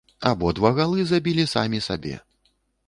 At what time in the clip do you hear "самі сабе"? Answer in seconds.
1.55-2.15